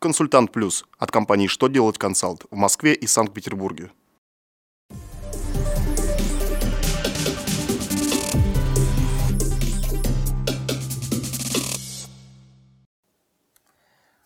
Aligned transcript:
Консультант 0.00 0.52
Плюс 0.52 0.84
от 0.96 1.10
компании 1.10 1.48
«Что 1.48 1.66
делать 1.66 1.98
консалт» 1.98 2.44
в 2.52 2.54
Москве 2.54 2.94
и 2.94 3.08
Санкт-Петербурге. 3.08 3.90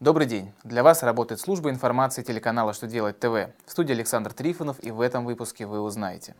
Добрый 0.00 0.26
день! 0.26 0.52
Для 0.64 0.82
вас 0.82 1.02
работает 1.02 1.40
служба 1.40 1.70
информации 1.70 2.22
телеканала 2.22 2.74
«Что 2.74 2.86
делать 2.86 3.18
ТВ». 3.18 3.48
В 3.64 3.70
студии 3.70 3.94
Александр 3.94 4.34
Трифонов 4.34 4.76
и 4.84 4.90
в 4.90 5.00
этом 5.00 5.24
выпуске 5.24 5.64
вы 5.64 5.80
узнаете. 5.80 6.34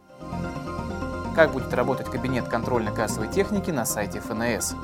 Как 1.34 1.54
будет 1.54 1.72
работать 1.72 2.11
кабинет 2.11 2.46
контрольно-кассовой 2.48 3.32
техники 3.32 3.70
на 3.70 3.86
сайте 3.86 4.20
ФНС? 4.20 4.75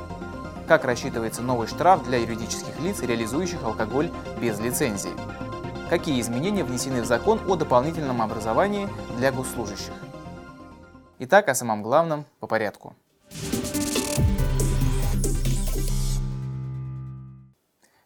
Как 0.70 0.84
рассчитывается 0.84 1.42
новый 1.42 1.66
штраф 1.66 2.04
для 2.04 2.18
юридических 2.18 2.78
лиц, 2.78 3.02
реализующих 3.02 3.64
алкоголь 3.64 4.08
без 4.40 4.60
лицензии? 4.60 5.10
Какие 5.88 6.20
изменения 6.20 6.62
внесены 6.62 7.02
в 7.02 7.06
закон 7.06 7.40
о 7.48 7.56
дополнительном 7.56 8.22
образовании 8.22 8.88
для 9.16 9.32
госслужащих? 9.32 9.92
Итак, 11.18 11.48
о 11.48 11.56
самом 11.56 11.82
главном 11.82 12.24
по 12.38 12.46
порядку. 12.46 12.94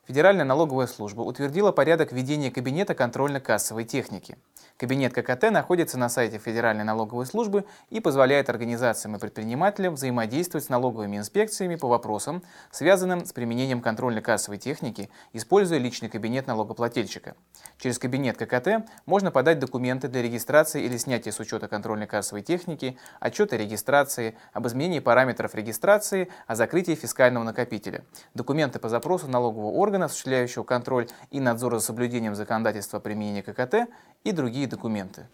Федеральная 0.07 0.45
налоговая 0.45 0.87
служба 0.87 1.23
утвердила 1.23 1.73
порядок 1.73 2.13
ведения 2.13 2.51
кабинета 2.51 2.95
контрольно-кассовой 2.95 3.85
техники. 3.85 4.37
Кабинет 4.77 5.15
ККТ 5.15 5.51
находится 5.51 5.97
на 5.97 6.11
сайте 6.11 6.37
Федеральной 6.37 6.85
налоговой 6.85 7.25
службы 7.25 7.65
и 7.89 8.01
позволяет 8.01 8.51
организациям 8.51 9.17
и 9.17 9.19
предпринимателям 9.19 9.95
взаимодействовать 9.95 10.67
с 10.67 10.69
налоговыми 10.69 11.17
инспекциями 11.17 11.77
по 11.77 11.89
вопросам, 11.89 12.43
связанным 12.71 13.25
с 13.25 13.33
применением 13.33 13.81
контрольно-кассовой 13.81 14.59
техники, 14.59 15.09
используя 15.33 15.79
личный 15.79 16.11
кабинет 16.11 16.49
налогоплательщика. 16.49 17.35
Через 17.79 17.99
кабинет 17.99 18.37
ККТ 18.37 18.87
можно 19.07 19.31
подать 19.31 19.59
документы 19.59 20.09
для 20.09 20.21
регистрации 20.21 20.83
или 20.83 20.99
снятия 20.99 21.33
с 21.33 21.41
учета 21.41 21.67
контрольно-кассовой 21.67 22.43
техники, 22.43 22.99
отчеты 23.21 23.57
регистрации, 23.57 24.37
об 24.53 24.67
изменении 24.67 24.99
параметров 24.99 25.55
регистрации, 25.55 26.29
о 26.47 26.57
закрытии 26.57 26.95
фискального 26.95 27.45
накопителя, 27.45 28.05
документы 28.35 28.81
по 28.81 28.91
запросу 28.91 29.29
налогового 29.29 29.71
органа, 29.71 29.94
осуществляющего 30.03 30.65
контроль 30.65 31.09
и 31.31 31.41
надзор 31.41 31.75
за 31.75 31.81
соблюдением 31.81 32.35
законодательства 32.35 32.99
применения 32.99 33.43
ККТ 33.43 33.89
и 34.25 34.33
другие 34.33 34.67
документы. 34.67 35.29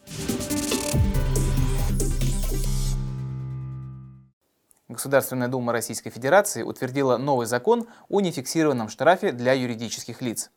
Государственная 4.88 5.48
Дума 5.48 5.72
Российской 5.72 6.10
Федерации 6.10 6.62
утвердила 6.62 7.16
новый 7.16 7.46
закон 7.46 7.86
о 8.08 8.20
нефиксированном 8.20 8.88
штрафе 8.88 9.30
для 9.30 9.52
юридических 9.52 10.20
лиц. 10.20 10.50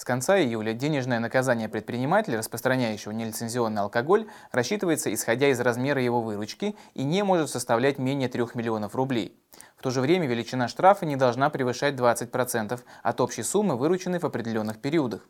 С 0.00 0.04
конца 0.04 0.40
июля 0.40 0.72
денежное 0.72 1.20
наказание 1.20 1.68
предпринимателя, 1.68 2.38
распространяющего 2.38 3.12
нелицензионный 3.12 3.82
алкоголь, 3.82 4.28
рассчитывается 4.50 5.12
исходя 5.12 5.48
из 5.48 5.60
размера 5.60 6.00
его 6.00 6.22
выручки 6.22 6.74
и 6.94 7.02
не 7.04 7.22
может 7.22 7.50
составлять 7.50 7.98
менее 7.98 8.30
3 8.30 8.46
миллионов 8.54 8.94
рублей. 8.94 9.38
В 9.76 9.82
то 9.82 9.90
же 9.90 10.00
время 10.00 10.26
величина 10.26 10.68
штрафа 10.68 11.04
не 11.04 11.16
должна 11.16 11.50
превышать 11.50 11.96
20% 11.96 12.80
от 13.02 13.20
общей 13.20 13.42
суммы, 13.42 13.76
вырученной 13.76 14.20
в 14.20 14.24
определенных 14.24 14.80
периодах. 14.80 15.28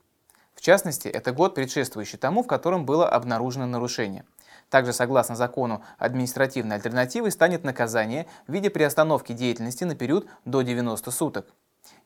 В 0.55 0.61
частности, 0.61 1.09
это 1.09 1.33
год, 1.33 1.57
предшествующий 1.57 2.17
тому, 2.17 2.45
в 2.45 2.47
котором 2.47 2.87
было 2.87 3.09
обнаружено 3.09 3.67
нарушение. 3.67 4.25
Также, 4.69 4.93
согласно 4.93 5.35
закону, 5.35 5.83
административной 5.99 6.77
альтернативой 6.77 7.33
станет 7.33 7.65
наказание 7.65 8.29
в 8.47 8.53
виде 8.53 8.71
приостановки 8.71 9.33
деятельности 9.33 9.83
на 9.83 9.97
период 9.97 10.29
до 10.45 10.63
90 10.63 11.11
суток. 11.11 11.47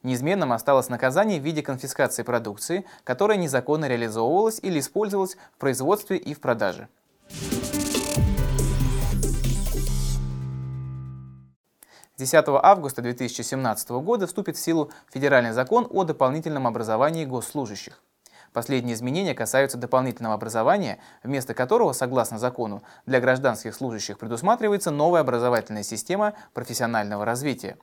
Неизменным 0.05 0.53
осталось 0.53 0.89
наказание 0.89 1.39
в 1.39 1.43
виде 1.43 1.63
конфискации 1.63 2.21
продукции, 2.21 2.85
которая 3.03 3.39
незаконно 3.39 3.87
реализовывалась 3.87 4.59
или 4.61 4.79
использовалась 4.79 5.35
в 5.55 5.57
производстве 5.57 6.17
и 6.17 6.35
в 6.35 6.41
продаже. 6.41 6.87
С 12.15 12.19
10 12.19 12.45
августа 12.47 13.01
2017 13.01 13.89
года 13.89 14.27
вступит 14.27 14.57
в 14.57 14.59
силу 14.59 14.91
федеральный 15.11 15.53
закон 15.53 15.87
о 15.89 16.03
дополнительном 16.03 16.67
образовании 16.67 17.25
госслужащих. 17.25 17.99
Последние 18.53 18.93
изменения 18.93 19.33
касаются 19.33 19.79
дополнительного 19.79 20.35
образования, 20.35 20.99
вместо 21.23 21.55
которого, 21.55 21.93
согласно 21.93 22.37
закону, 22.37 22.83
для 23.07 23.19
гражданских 23.19 23.73
служащих 23.73 24.19
предусматривается 24.19 24.91
новая 24.91 25.21
образовательная 25.21 25.81
система 25.81 26.33
профессионального 26.53 27.25
развития. 27.25 27.77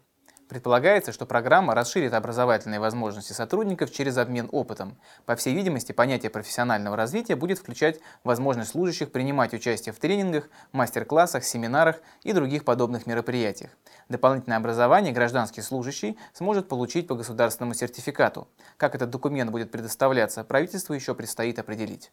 Предполагается, 0.52 1.12
что 1.12 1.24
программа 1.24 1.74
расширит 1.74 2.12
образовательные 2.12 2.78
возможности 2.78 3.32
сотрудников 3.32 3.90
через 3.90 4.18
обмен 4.18 4.50
опытом. 4.52 4.98
По 5.24 5.34
всей 5.34 5.54
видимости, 5.54 5.92
понятие 5.92 6.28
профессионального 6.28 6.94
развития 6.94 7.36
будет 7.36 7.58
включать 7.58 8.00
возможность 8.22 8.72
служащих 8.72 9.12
принимать 9.12 9.54
участие 9.54 9.94
в 9.94 9.98
тренингах, 9.98 10.50
мастер-классах, 10.72 11.44
семинарах 11.44 12.02
и 12.22 12.34
других 12.34 12.66
подобных 12.66 13.06
мероприятиях. 13.06 13.70
Дополнительное 14.10 14.58
образование 14.58 15.14
гражданский 15.14 15.62
служащий 15.62 16.18
сможет 16.34 16.68
получить 16.68 17.06
по 17.06 17.14
государственному 17.14 17.72
сертификату. 17.72 18.46
Как 18.76 18.94
этот 18.94 19.08
документ 19.08 19.50
будет 19.50 19.70
предоставляться, 19.70 20.44
правительству 20.44 20.92
еще 20.92 21.14
предстоит 21.14 21.58
определить. 21.60 22.12